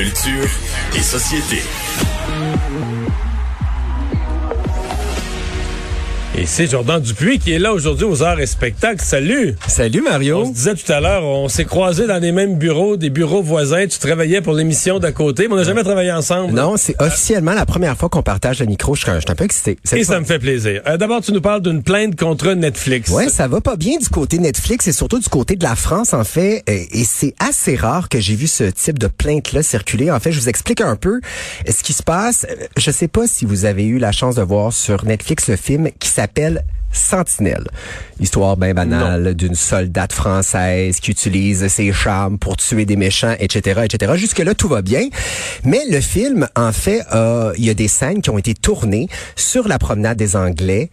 [0.00, 0.48] Culture
[0.96, 1.62] et société.
[6.38, 9.02] Et c'est Jordan Dupuis qui est là aujourd'hui aux arts et spectacles.
[9.04, 9.56] Salut!
[9.66, 10.42] Salut Mario.
[10.42, 13.42] On se disait tout à l'heure, on s'est croisés dans les mêmes bureaux, des bureaux
[13.42, 13.84] voisins.
[13.88, 16.54] Tu travaillais pour l'émission d'à côté, mais on n'a jamais travaillé ensemble.
[16.54, 18.94] Non, c'est officiellement la première fois qu'on partage le micro.
[18.94, 19.76] Je suis un, peu excité.
[19.92, 20.80] Et fois- ça me fait plaisir.
[20.86, 23.10] Euh, D'abord, tu nous parles d'une plainte contre Netflix.
[23.10, 26.14] Ouais, ça va pas bien du côté Netflix et surtout du côté de la France
[26.14, 26.62] en fait.
[26.68, 30.12] Et c'est assez rare que j'ai vu ce type de plainte-là circuler.
[30.12, 31.20] En fait, je vous explique un peu
[31.68, 32.46] ce qui se passe.
[32.48, 35.56] Euh, Je sais pas si vous avez eu la chance de voir sur Netflix le
[35.56, 36.19] film qui s'appelle
[36.92, 37.68] Sentinelle.
[38.18, 43.82] Histoire bien banale d'une soldate française qui utilise ses charmes pour tuer des méchants, etc.,
[43.84, 44.12] etc.
[44.16, 45.08] Jusque-là, tout va bien.
[45.64, 49.08] Mais le film, en fait, euh, il y a des scènes qui ont été tournées
[49.36, 50.90] sur la promenade des Anglais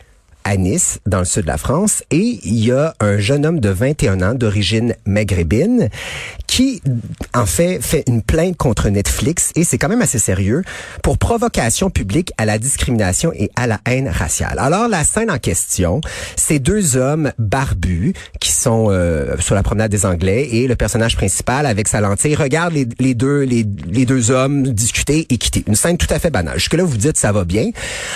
[0.48, 3.60] à Nice, dans le sud de la France, et il y a un jeune homme
[3.60, 5.90] de 21 ans d'origine maghrébine
[6.48, 6.82] qui,
[7.34, 10.64] en fait, fait une plainte contre Netflix, et c'est quand même assez sérieux,
[11.04, 14.58] pour provocation publique à la discrimination et à la haine raciale.
[14.60, 16.00] Alors, la scène en question,
[16.38, 21.18] c'est deux hommes barbus qui sont euh, sur la promenade des Anglais, et le personnage
[21.18, 25.66] principal, avec sa lentille, regarde les, deux les, les deux hommes discuter et quitter.
[25.68, 26.58] Une scène tout à fait banale.
[26.58, 27.70] Jusque-là, vous dites ça va bien.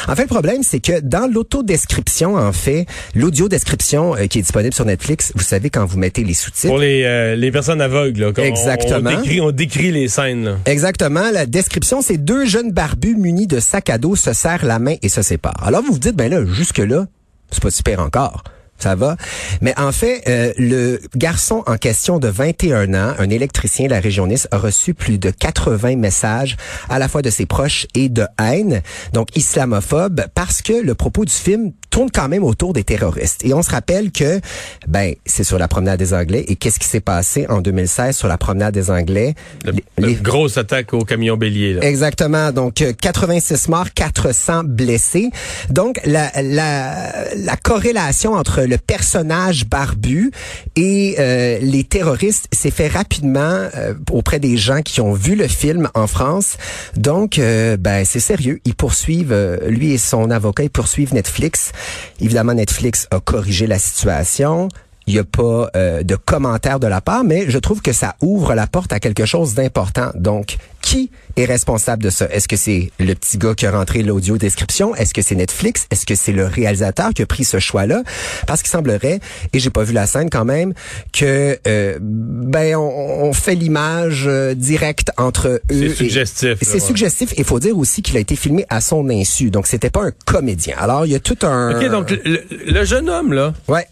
[0.08, 4.74] En fait, le problème, c'est que dans l'autodescription, en fait, l'audio-description euh, qui est disponible
[4.74, 8.20] sur Netflix, vous savez, quand vous mettez les sous-titres, Pour les, euh, les personnes aveugles.
[8.22, 9.10] Là, qu'on- Exactement.
[9.10, 10.46] On décrit, on décrit les scènes.
[10.46, 10.58] là.
[10.66, 11.32] Exactement.
[11.32, 14.96] La description, c'est deux jeunes barbus munis de sacs à dos se serrent la main
[15.02, 15.64] et se séparent.
[15.66, 17.06] Alors vous vous dites, ben là, jusque-là,
[17.52, 18.44] c'est pas super encore.
[18.82, 19.16] Ça va.
[19.62, 24.00] Mais en fait, euh, le garçon en question de 21 ans, un électricien de la
[24.00, 26.58] région Nice, a reçu plus de 80 messages
[26.90, 28.82] à la fois de ses proches et de haine,
[29.14, 33.44] donc islamophobe, parce que le propos du film tourne quand même autour des terroristes.
[33.46, 34.40] Et on se rappelle que,
[34.88, 36.46] ben, c'est sur la promenade des Anglais.
[36.48, 39.36] Et qu'est-ce qui s'est passé en 2016 sur la promenade des Anglais?
[39.66, 41.74] Le- Les- le grosse attaque au camion bélier.
[41.74, 41.84] Là.
[41.84, 42.52] Exactement.
[42.54, 45.30] Donc, euh, 86 morts, 400 blessés.
[45.70, 50.32] Donc, la, la, la corrélation entre le personnage barbu
[50.78, 55.48] et euh, les terroristes s'est fait rapidement euh, auprès des gens qui ont vu le
[55.48, 56.58] film en France.
[56.96, 58.62] Donc, euh, ben, c'est sérieux.
[58.64, 61.74] Ils poursuivent, euh, lui et son avocat, ils poursuivent Netflix.
[62.22, 64.70] Évidemment, Netflix a corrigé la situation.
[65.12, 68.16] Il n'y a pas euh, de commentaires de la part, mais je trouve que ça
[68.22, 70.12] ouvre la porte à quelque chose d'important.
[70.16, 72.28] Donc, qui est responsable de ça?
[72.32, 74.96] Est-ce que c'est le petit gars qui a rentré l'audio description?
[74.96, 75.86] Est-ce que c'est Netflix?
[75.92, 78.04] Est-ce que c'est le réalisateur qui a pris ce choix-là?
[78.48, 79.20] Parce qu'il semblerait,
[79.52, 80.74] et j'ai pas vu la scène quand même,
[81.12, 85.62] que euh, ben on, on fait l'image euh, directe entre eux.
[85.70, 86.80] C'est suggestif, C'est ouais.
[86.80, 87.34] suggestif.
[87.38, 89.50] Il faut dire aussi qu'il a été filmé à son insu.
[89.52, 90.76] Donc, c'était pas un comédien.
[90.80, 91.76] Alors, il y a tout un...
[91.78, 93.54] OK, donc le- le jeune homme, là.
[93.68, 93.86] Ouais,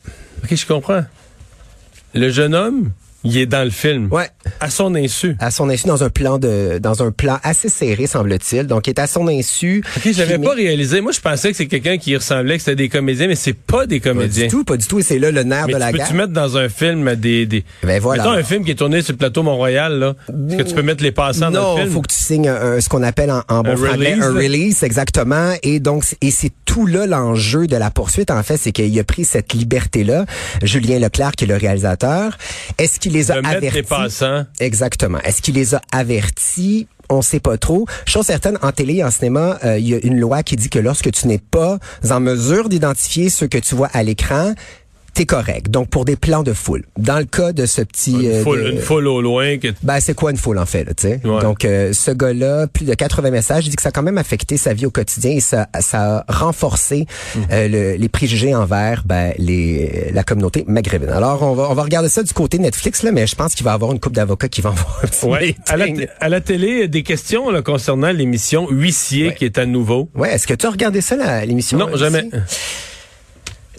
[0.43, 1.03] OK, je comprends.
[2.13, 2.91] Le jeune homme,
[3.23, 4.07] il est dans le film.
[4.11, 4.27] ouais.
[4.61, 5.35] À son insu.
[5.39, 8.65] à son insu dans un plan de dans un plan assez serré semble-t-il.
[8.65, 9.83] Donc il est à son insu.
[9.97, 11.01] OK, j'avais pas réalisé.
[11.01, 13.85] Moi, je pensais que c'est quelqu'un qui ressemblait, que c'était des comédiens, mais c'est pas
[13.85, 14.45] des pas comédiens.
[14.45, 16.05] du tout, pas du tout et c'est là le nerf Mais de la tu guerre.
[16.07, 17.45] peux-tu mettre dans un film des...
[17.45, 17.63] des...
[17.83, 18.23] Ben voilà.
[18.23, 20.15] Mettons un film qui est tourné sur le plateau Mont-Royal, là.
[20.49, 21.93] Est-ce que tu peux mettre les passants dans non, le film?
[21.93, 24.33] faut que tu signes un- ce qu'on appelle en, en bon Un franglais release, un
[24.33, 24.83] release?
[24.83, 28.97] exactement et donc et c'est tout là l'enjeu de la poursuite en fait, c'est qu'il
[28.99, 30.25] a pris cette liberté là,
[30.63, 32.37] Julien Leclerc qui est le réalisateur.
[32.77, 34.45] Est-ce qu'il les a De avertis les passants.
[34.59, 35.19] Exactement.
[35.19, 36.87] Est-ce qu'il les a avertis?
[37.09, 37.87] On sait pas trop.
[38.05, 40.69] Chose certaine, en télé et en cinéma, euh, il y a une loi qui dit
[40.69, 44.53] que lorsque tu n'es pas en mesure d'identifier ceux que tu vois à l'écran,
[45.13, 45.69] t'es correct.
[45.69, 46.83] Donc, pour des plans de foule.
[46.97, 48.11] Dans le cas de ce petit...
[48.13, 49.57] Une euh, foule, de- une foule au loin.
[49.57, 49.67] Que...
[49.83, 51.21] ben, c'est quoi une foule en fait, là, tu sais?
[51.23, 51.41] Ouais.
[51.41, 54.17] Donc, euh, ce gars-là, plus de 80 messages, il dit que ça a quand même
[54.17, 57.05] affecté sa vie au quotidien et ça, ça a renforcé
[57.35, 57.39] Mmh.
[57.51, 61.09] euh, le- les préjugés envers ben, les, la communauté maghrébine.
[61.09, 63.63] Alors, on va, on va regarder ça du côté Netflix, là, mais je pense qu'il
[63.63, 65.55] va y avoir une couple d'avocats qui vont avoir un petit Ouais.
[65.67, 65.85] À, la,
[66.19, 69.35] à la télé, des questions là, concernant l'émission Huissier Ouais.
[69.35, 70.09] qui est à nouveau.
[70.15, 71.77] Ouais, est-ce que tu as regardé ça, l'émission?
[71.77, 72.29] Non, euh, jamais.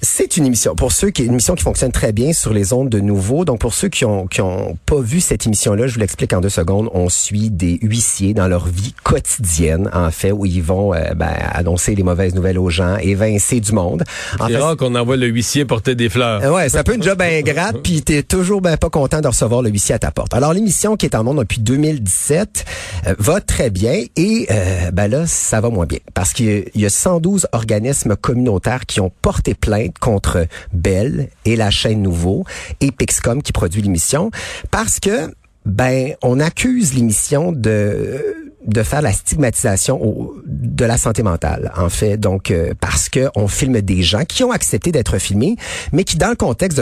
[0.02, 2.88] C'est une émission, pour ceux qui, une émission qui fonctionne très bien sur les ondes
[2.88, 3.44] de nouveau.
[3.44, 6.40] Donc, pour ceux qui ont, qui ont pas vu cette émission-là, je vous l'explique en
[6.40, 6.88] deux secondes.
[6.94, 11.28] On suit des huissiers dans leur vie quotidienne, en fait, où ils vont euh, ben,
[11.52, 14.04] annoncer les mauvaises nouvelles aux gens, évincer du monde.
[14.38, 16.42] En C'est fait, rare qu'on envoie le huissier porter des fleurs.
[16.44, 19.28] euh, Ouais, c'est un peu une job ingrate, puis t'es toujours ben pas content de
[19.28, 20.32] recevoir le huissier à ta porte.
[20.34, 22.64] Alors l'émission qui est en monde depuis 2017
[23.06, 26.50] euh, va très bien et euh, ben là ça va moins bien parce qu'il y
[26.58, 31.70] a- il y a 112 organismes communautaires qui ont porté plainte contre Bell et la
[31.70, 32.44] chaîne Nouveau
[32.80, 34.30] et Pixcom qui produit l'émission
[34.70, 35.34] parce que
[35.66, 41.88] ben on accuse l'émission de de faire la stigmatisation au- de la santé mentale, en
[41.88, 42.16] fait.
[42.18, 45.56] Donc, euh, parce que on filme des gens qui ont accepté d'être filmés,
[45.92, 46.78] mais qui, dans le contexte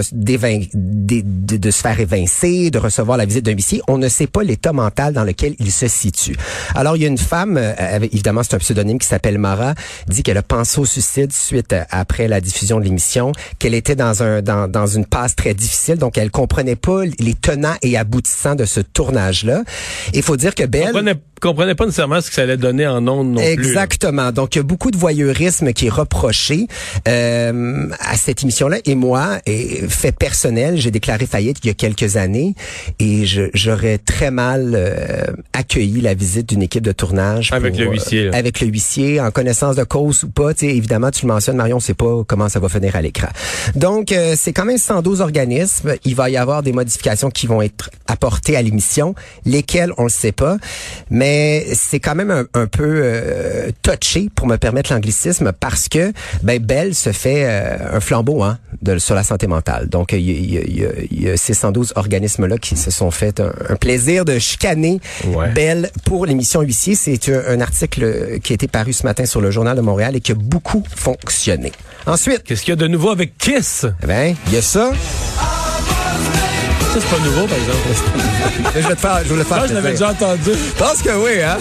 [0.74, 4.42] de, de, se faire évincer, de recevoir la visite d'un huissier, on ne sait pas
[4.42, 6.36] l'état mental dans lequel il se situe.
[6.74, 9.74] Alors, il y a une femme, euh, évidemment, c'est un pseudonyme qui s'appelle Mara,
[10.08, 13.96] dit qu'elle a pensé au suicide suite à- après la diffusion de l'émission, qu'elle était
[13.96, 17.96] dans un dans, dans une passe très difficile, donc elle comprenait pas les tenants et
[17.96, 19.62] aboutissants de ce tournage-là.
[20.14, 20.92] Il faut dire que Belle
[21.40, 23.52] comprenait, pas nécessairement ce que ça allait donner en ondes non plus.
[23.52, 24.32] Exactement.
[24.32, 26.66] Donc, il y a beaucoup de voyeurisme qui est reproché
[27.06, 28.78] euh, à cette émission-là.
[28.84, 32.54] Et moi, et fait personnel, j'ai déclaré faillite il y a quelques années
[32.98, 33.24] et
[33.54, 37.52] j'aurais très mal euh, accueilli la visite d'une équipe de tournage.
[37.52, 38.38] Avec pour, le huissier, euh, là.
[38.38, 40.52] avec le huissier, en connaissance de cause ou pas.
[40.60, 43.28] Évidemment, tu le mentionnes, Marion, on sait pas comment ça va finir à l'écran.
[43.74, 45.94] Donc, euh, c'est quand même 112 organismes.
[46.04, 49.14] Il va y avoir des modifications qui vont être apportées à l'émission,
[49.44, 50.56] lesquelles on le sait pas.
[51.10, 51.27] Mais
[51.74, 56.58] c'est quand même un, un peu euh, touché, pour me permettre l'anglicisme, parce que ben
[56.62, 59.88] Belle se fait euh, un flambeau hein, de, sur la santé mentale.
[59.88, 63.10] Donc, il y, y y a- il y a ces 112 organismes-là qui se sont
[63.10, 65.50] fait un, un plaisir de chicaner Ouais.
[65.52, 66.94] Belle pour l'émission Huissier.
[66.94, 70.16] C'est un, un article qui a été paru ce matin sur le Journal de Montréal
[70.16, 71.72] et qui a beaucoup fonctionné.
[72.06, 73.86] Ensuite, Qu'est-ce qu'il y a de nouveau avec Kiss?
[74.02, 74.92] eh ben, il y a ça.
[76.98, 77.78] Ça, c'est pas nouveau, par exemple.
[78.74, 79.58] je vais te faire, je le faire.
[79.58, 80.50] Ça, je l'avais déjà entendu.
[80.52, 81.58] Je pense que oui, hein?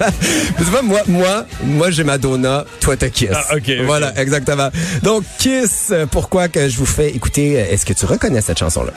[0.58, 3.30] Tu vois, moi, moi, moi, j'ai Madonna, toi, t'as Kiss.
[3.34, 3.84] Ah, ok, ok.
[3.86, 4.68] Voilà, exactement.
[5.02, 8.92] Donc, Kiss, pourquoi que je vous fais écouter, est-ce que tu reconnais cette chanson-là?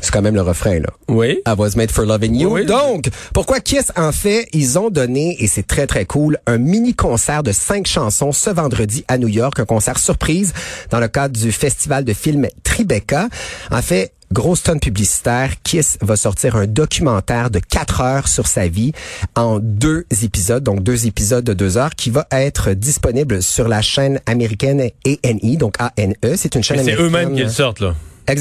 [0.00, 0.88] C'est quand même le refrain, là.
[1.08, 1.40] Oui.
[1.46, 2.50] I was made for loving you.
[2.52, 2.64] Oui.
[2.66, 6.94] Donc, pourquoi Kiss en fait, ils ont donné, et c'est très très cool, un mini
[6.94, 10.52] concert de cinq chansons ce vendredi à New York, un concert surprise
[10.90, 13.28] dans le cadre du festival de films Tribeca.
[13.70, 18.68] En fait, Grosse tonne publicitaire, Kiss va sortir un documentaire de quatre heures sur sa
[18.68, 18.92] vie
[19.34, 23.82] en deux épisodes, donc deux épisodes de deux heures, qui va être disponible sur la
[23.82, 26.36] chaîne américaine A&E, donc A-N-E.
[26.36, 27.06] C'est une chaîne Mais c'est américaine.
[27.22, 27.96] eux-mêmes qui le sortent, là.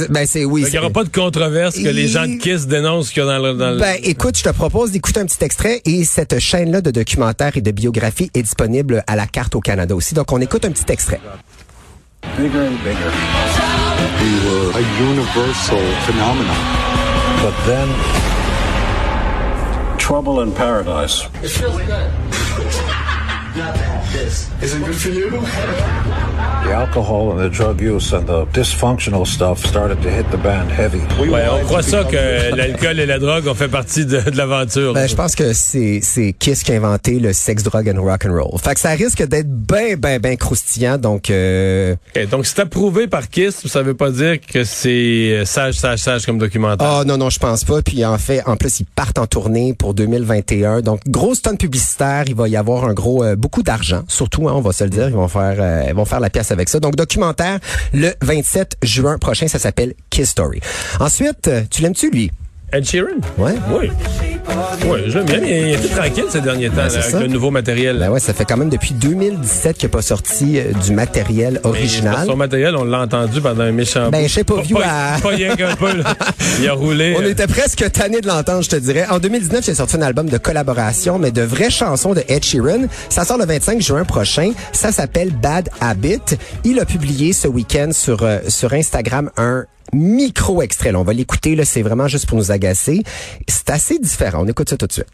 [0.09, 0.63] Ben, c'est oui.
[0.68, 3.38] Il n'y aura pas de controverse que les gens de Kiss dénoncent qu'il y a
[3.38, 3.53] dans le...
[3.53, 6.91] Dans le- ben, écoute, je te propose d'écouter un petit extrait et cette chaîne-là de
[6.91, 10.13] documentaires et de biographies est disponible à la carte au Canada aussi.
[10.13, 11.19] Donc, on écoute un petit extrait.
[12.38, 13.12] bigger and bigger.
[14.21, 16.59] We were a universal phenomenon.
[17.41, 17.88] But then,
[19.97, 21.24] trouble in paradise.
[24.62, 25.30] Is it good for you?
[25.30, 30.69] The alcohol and the drug use and the dysfunctional stuff started to hit the band
[30.69, 31.01] heavy.
[31.19, 34.38] We Ouais, on croit ça que l'alcool et la drogue ont fait partie de, de
[34.38, 34.94] l'aventure.
[34.94, 38.25] Ben, je pense que c'est, c'est Kiss qui a inventé le sex, drug and rock
[38.25, 38.60] and roll.
[38.60, 40.98] Fait que ça risque d'être ben, ben, ben croustillant.
[40.98, 41.96] Donc, euh,
[42.30, 46.25] donc, c'est approuvé par Kiss, ça veut pas dire que c'est euh, sage, sage, sage
[46.25, 46.88] comme documentaire.
[46.88, 47.81] Ah non, non, je pense pas.
[47.81, 50.81] Puis en fait, en plus, ils partent en tournée pour 2021.
[50.81, 52.25] Donc, grosse tonne publicitaire.
[52.28, 54.03] Il va y avoir un gros, euh, beaucoup d'argent.
[54.07, 56.30] Surtout, hein, on va se le dire, ils vont faire, euh, ils vont faire la
[56.30, 56.80] pièce avec ça.
[56.80, 57.59] Donc, documentaire
[57.94, 59.47] le 27 juin prochain.
[59.47, 60.59] Ça s'appelle Kiss Story.
[61.00, 62.31] Ensuite, euh, tu l'aimes-tu, lui?
[62.71, 63.19] Ed Sheeran?
[63.38, 63.56] Ouais.
[63.71, 63.89] Oui.
[64.86, 65.40] Oui, je l'aime bien.
[65.44, 67.19] Il est tout tranquille ces derniers temps Ben, là, avec ça.
[67.19, 67.98] le nouveau matériel.
[68.00, 71.60] Ben ouais, ça fait quand même depuis 2017 qu'il n'a pas sorti euh, du matériel
[71.63, 72.25] original.
[72.25, 75.30] Son matériel, on l'a entendu pendant un méchant Ben, je sais pas, pas, à- pas
[75.30, 75.94] rien qu'un peu.
[75.96, 76.16] là.
[76.60, 77.16] Il a roulé.
[77.19, 79.06] On euh, était presque tanné de l'entendre, je te dirais.
[79.10, 82.44] En 2019, il a sorti un album de collaboration, mais de vraies chansons de Ed
[82.44, 82.84] Sheeran.
[83.10, 84.51] Ça sort le 25 juin prochain.
[84.72, 86.19] Ça s'appelle Bad Habit.
[86.63, 90.91] Il a publié ce week-end sur euh, sur Instagram un micro extrait.
[90.91, 91.56] Là, on va l'écouter.
[91.56, 93.03] Là, c'est vraiment juste pour nous agacer.
[93.47, 94.44] C'est assez différent.
[94.44, 95.08] On écoute ça tout de suite.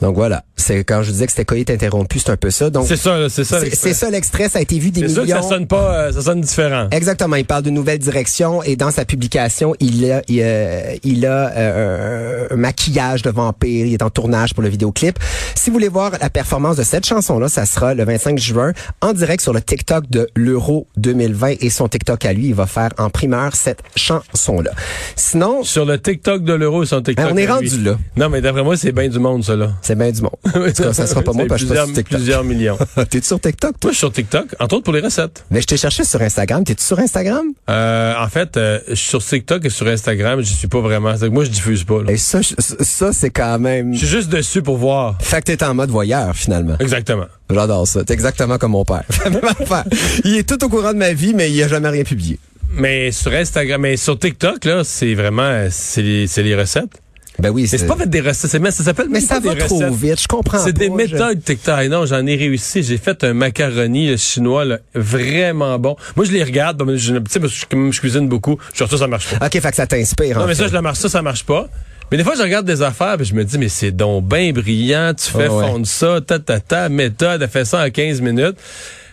[0.00, 2.70] Donc voilà, c'est quand je disais que c'était coït interrompu, c'est un peu ça.
[2.70, 3.58] Donc C'est ça, là, c'est ça.
[3.58, 3.88] c'est l'extrait.
[3.88, 5.42] c'est ça l'extrait, ça a été vu des C'est sûr que millions.
[5.42, 6.88] ça sonne pas, euh, ça sonne différent.
[6.90, 11.26] Exactement, il parle de nouvelles directions et dans sa publication, il a, il a, il
[11.26, 15.18] a, euh, un maquillage de vampire, il est en tournage pour le vidéoclip.
[15.54, 19.12] Si vous voulez voir la performance de cette chanson-là, ça sera le 25 juin en
[19.12, 22.90] direct sur le TikTok de l'Euro 2020 et son TikTok à lui, il va faire
[22.98, 24.70] en primeur cette chanson-là.
[25.16, 27.24] Sinon, Sur le TikTok de l'euro, son TikTok.
[27.26, 27.52] Ben, on est lui.
[27.52, 27.96] rendu là.
[28.16, 29.70] Non, mais d'après moi, c'est bien du monde, ça, là.
[29.82, 30.30] c'est bien du monde.
[30.54, 32.78] En tout cas, ça sera pas moi parce que je suis plusieurs, millions.
[33.10, 33.88] T'es sur TikTok, toi?
[33.88, 35.44] Moi, je suis sur TikTok, entre autres pour les recettes.
[35.50, 36.64] Mais je t'ai cherché sur Instagram.
[36.64, 37.46] T'es-tu sur Instagram?
[37.68, 41.14] Euh, en fait, euh, je suis sur TikTok et sur Instagram, je suis pas vraiment.
[41.30, 42.02] Moi, je diffuse pas.
[42.02, 42.12] là.
[42.12, 43.92] Et ça, je- ça, c'est quand même...
[43.94, 45.16] Je suis juste dessus pour voir.
[45.20, 46.76] Fait que t'es en mode voyeur, finalement.
[46.80, 47.26] Exactement.
[47.50, 48.04] J'adore ça.
[48.04, 49.04] T'es exactement comme mon père.
[50.24, 52.38] Il est tout au courant de ma vie, mais il a jamais rien publié.
[52.72, 57.00] Mais sur Instagram, mais sur TikTok, là, c'est vraiment, euh, c'est les, c'est les recettes.
[57.38, 59.54] Ben oui, Mais c'est pas fait des recettes, c'est- mais ça s'appelle Mais ça va
[59.54, 59.94] des trop recettes.
[59.94, 61.88] vite, je comprends C'est des méthodes TikTok.
[61.88, 62.82] Non, j'en ai réussi.
[62.82, 65.96] J'ai fait un macaroni chinois là, vraiment bon.
[66.16, 66.82] Moi, je les regarde.
[66.96, 68.58] je, parce que je, cuisine beaucoup.
[68.74, 69.46] Je ça, ça marche pas.
[69.46, 70.38] OK, fait que ça t'inspire.
[70.38, 70.62] Non, mais fait.
[70.62, 71.68] ça, je la marche, ça, ça marche pas.
[72.10, 74.52] Mais des fois, je regarde des affaires et je me dis, mais c'est donc bien
[74.52, 75.12] brillant.
[75.14, 75.66] Tu fais ouais.
[75.66, 78.56] fondre ça, ta, ta, ta, méthode, elle fait ça en 15 minutes.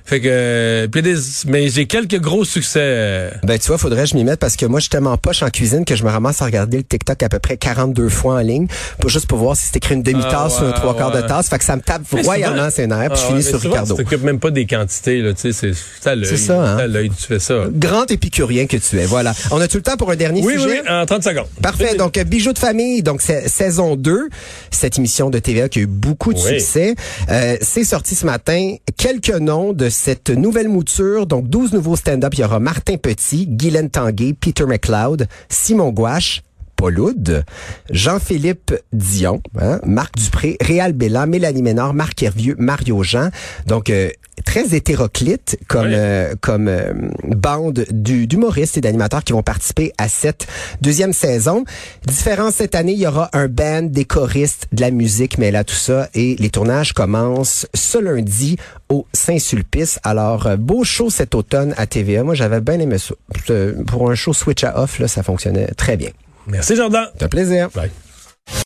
[0.07, 1.15] Fait que, euh, puis des,
[1.47, 2.79] mais j'ai quelques gros succès.
[2.81, 5.17] euh, Ben, tu vois, faudrait que je m'y mette parce que moi, je suis tellement
[5.17, 8.07] poche en cuisine que je me ramasse à regarder le TikTok à peu près 42
[8.07, 8.67] fois en ligne,
[9.01, 11.11] pour juste pour voir si c'est écrit une demi-tasse Ah, ou un trois ouais, quarts
[11.11, 11.49] de tasse.
[11.49, 13.73] Fait que ça me tape royalement ses nerfs, puis je Ah, finis ouais, sur souvent,
[13.73, 13.95] Ricardo.
[13.97, 16.25] Tu t'occupes même pas des quantités, là, tu sais, c'est, à l'œil.
[16.25, 16.75] C'est ça, hein.
[16.77, 17.63] C'est à l'œil, tu fais ça.
[17.69, 19.05] Grand épicurien que tu es.
[19.05, 19.33] Voilà.
[19.51, 20.81] On a tout le temps pour un dernier Oui, oui, sujet?
[20.85, 21.47] oui, en 30 secondes.
[21.61, 21.95] Parfait.
[21.95, 24.29] Donc, euh, Bijoux de famille, donc c'est saison 2,
[24.71, 26.59] cette émission de TVA qui a eu beaucoup de Oui.
[26.61, 26.95] succès.
[27.29, 28.75] Euh, c'est sorti ce matin.
[28.97, 31.25] Quelques noms de cette nouvelle mouture.
[31.25, 32.33] Donc, 12 nouveaux stand-up.
[32.35, 36.43] Il y aura Martin Petit, Guylaine Tanguay, Peter McLeod, Simon Gouache,
[36.77, 37.43] Paul Oud,
[37.89, 43.29] Jean-Philippe Dion, hein, Marc Dupré, Réal Bellan, Mélanie Ménard, Marc Hervieux, Mario Jean.
[43.65, 44.09] Donc, euh,
[44.45, 45.93] très hétéroclite comme Oui.
[45.95, 46.93] euh, comme euh,
[47.23, 50.45] bande du- d'humoristes et d'animateurs qui vont participer à cette
[50.79, 51.65] deuxième saison.
[52.05, 55.63] Différence cette année, il y aura un band, des choristes, de la musique, mais là
[55.63, 58.57] tout ça et les tournages commencent ce lundi
[58.89, 59.99] au Saint-Sulpice.
[60.03, 62.23] Alors euh, beau show cet automne à TVA.
[62.23, 63.15] Moi j'avais bien aimé ça.
[63.49, 66.11] Euh, Pour un show switch à off là, ça fonctionnait très bien.
[66.47, 67.07] Merci, Jordan.
[67.17, 67.69] C'est un plaisir.
[67.75, 67.91] Bye.